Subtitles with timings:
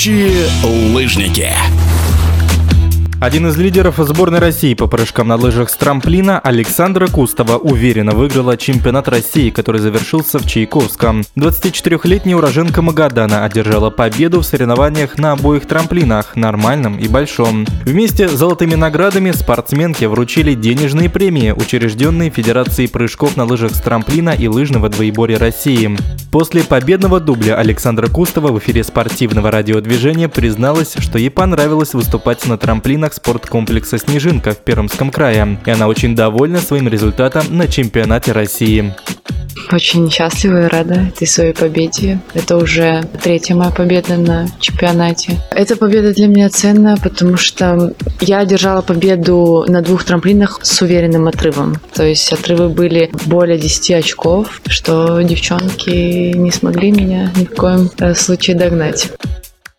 [0.00, 0.46] Летающие
[0.94, 1.50] лыжники.
[3.20, 8.56] Один из лидеров сборной России по прыжкам на лыжах с трамплина Александра Кустова уверенно выиграла
[8.56, 11.22] чемпионат России, который завершился в Чайковском.
[11.36, 17.66] 24-летняя уроженка Магадана одержала победу в соревнованиях на обоих трамплинах– нормальном и большом.
[17.84, 24.30] Вместе с золотыми наградами спортсменке вручили денежные премии, учрежденные Федерацией прыжков на лыжах с трамплина
[24.30, 25.94] и лыжного двоеборья России.
[26.30, 32.56] После победного дубля Александра Кустова в эфире спортивного радиодвижения призналась, что ей понравилось выступать на
[32.56, 38.94] трамплинах спорткомплекса «Снежинка» в Пермском крае, и она очень довольна своим результатом на чемпионате России.
[39.70, 42.20] Очень счастлива и рада этой своей победе.
[42.34, 45.38] Это уже третья моя победа на чемпионате.
[45.50, 51.28] Эта победа для меня ценна, потому что я одержала победу на двух трамплинах с уверенным
[51.28, 51.76] отрывом.
[51.94, 57.90] То есть отрывы были более 10 очков, что девчонки не смогли меня ни в коем
[57.98, 59.10] э, случае догнать.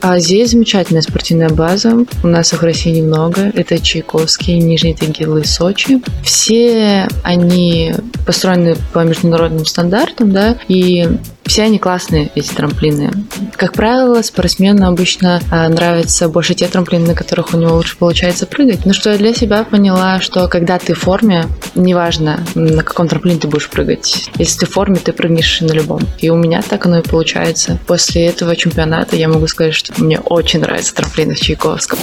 [0.00, 2.04] А здесь замечательная спортивная база.
[2.22, 3.50] У нас их в России немного.
[3.54, 6.00] Это Чайковский, Нижний Тагил и Сочи.
[6.22, 7.92] Все они
[8.24, 11.08] построены по международным стандартам, да, и
[11.48, 13.10] все они классные, эти трамплины.
[13.56, 18.46] Как правило, спортсмену обычно а, нравятся больше те трамплины, на которых у него лучше получается
[18.46, 18.86] прыгать.
[18.86, 23.40] Но что я для себя поняла, что когда ты в форме, неважно, на каком трамплине
[23.40, 24.30] ты будешь прыгать.
[24.36, 26.02] Если ты в форме, ты прыгнешь на любом.
[26.18, 27.78] И у меня так оно и получается.
[27.86, 31.98] После этого чемпионата я могу сказать, что мне очень нравится трамплины в Чайковском.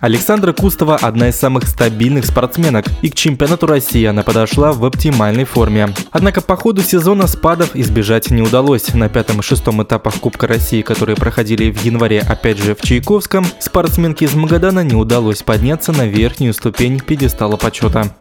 [0.00, 5.44] Александра Кустова– одна из самых стабильных спортсменок, и к чемпионату России она подошла в оптимальной
[5.44, 5.94] форме.
[6.10, 8.92] Однако по ходу сезона спадов избежать не удалось.
[8.92, 13.46] На пятом и шестом этапах Кубка России, которые проходили в январе, опять же в Чайковском,
[13.58, 18.14] спортсменке из Магадана не удалось подняться на верхнюю ступень пьедестала почета.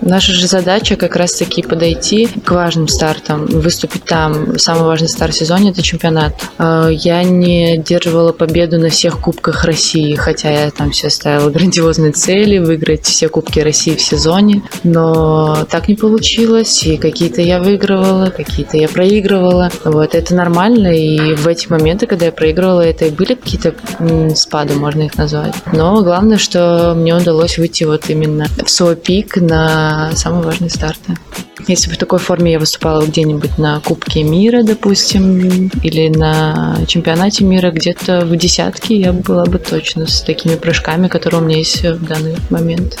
[0.00, 4.58] Наша же задача как раз-таки подойти к важным стартам, выступить там.
[4.58, 6.34] Самый важный старт в сезоне– это чемпионат.
[6.58, 12.12] А, я не держивала победу на всех кубках России, хотя я там все ставила грандиозные
[12.12, 18.30] цели, выиграть все кубки России в сезоне, но так не получилось, и какие-то я выигрывала,
[18.30, 19.70] какие-то я проигрывала.
[19.84, 23.74] Вот, это нормально, и в эти моменты, когда я проигрывала, это и были какие-то
[24.34, 25.54] спады, можно их назвать.
[25.72, 29.77] Но главное, что мне удалось выйти вот именно в свой пик на
[30.14, 31.16] самые важные старты.
[31.66, 37.44] Если бы в такой форме я выступала где-нибудь на Кубке мира, допустим, или на чемпионате
[37.44, 41.82] мира, где-то в десятке я была бы точно с такими прыжками, которые у меня есть
[41.82, 42.98] в данный момент.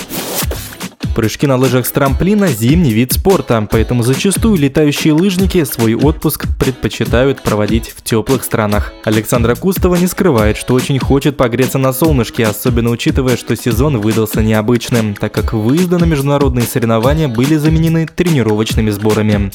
[1.18, 7.42] Прыжки на лыжах с трамплина– зимний вид спорта, поэтому зачастую летающие лыжники свой отпуск предпочитают
[7.42, 8.92] проводить в теплых странах.
[9.02, 14.44] Александра Кустова не скрывает, что очень хочет погреться на солнышке, особенно учитывая, что сезон выдался
[14.44, 19.50] необычным, так как выезды на международные соревнования были заменены тренировочными сборами.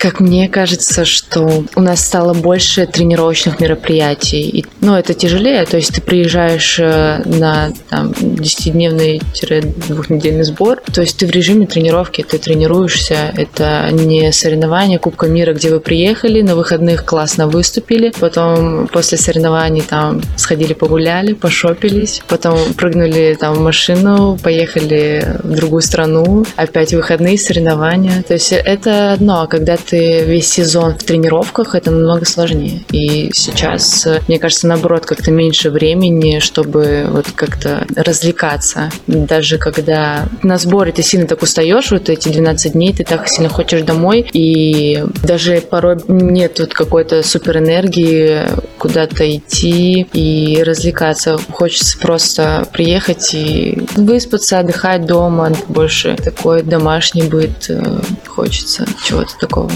[0.00, 4.48] Как мне кажется, что у нас стало больше тренировочных мероприятий.
[4.48, 5.66] И, ну, это тяжелее.
[5.66, 10.80] То есть ты приезжаешь э, на там, 10-дневный-двухнедельный сбор.
[10.90, 13.34] То есть ты в режиме тренировки, ты тренируешься.
[13.36, 18.10] Это не соревнование Кубка мира, где вы приехали, на выходных классно выступили.
[18.18, 22.22] Потом после соревнований там сходили погуляли, пошопились.
[22.26, 26.46] Потом прыгнули там в машину, поехали в другую страну.
[26.56, 28.24] Опять выходные соревнования.
[28.26, 29.42] То есть это одно.
[29.42, 32.84] А когда ты весь сезон в тренировках, это намного сложнее.
[32.92, 38.90] И сейчас, мне кажется, наоборот, как-то меньше времени, чтобы вот как-то развлекаться.
[39.08, 43.48] Даже когда на сборе ты сильно так устаешь, вот эти 12 дней, ты так сильно
[43.48, 48.46] хочешь домой, и даже порой нет вот какой-то супер энергии
[48.78, 51.36] куда-то идти и развлекаться.
[51.50, 58.00] Хочется просто приехать и выспаться, отдыхать дома, больше такой домашний быт э,
[58.40, 59.70] хочется чего-то такого.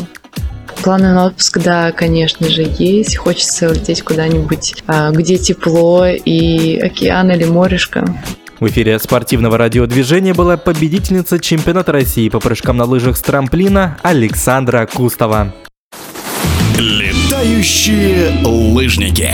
[0.83, 3.17] Планы на отпуск, да, конечно же, есть.
[3.17, 8.07] Хочется улететь куда-нибудь, а, где тепло и океан или морешко.
[8.61, 14.89] В эфире спортивного радиодвижения была победительница чемпионата России по прыжкам на лыжах с трамплина Александра
[14.91, 15.53] Кустова.
[16.79, 19.31] Летающие лыжники.